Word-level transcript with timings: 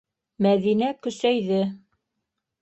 Мәҙинә 0.45 0.89
көсәйҙе. 1.09 1.61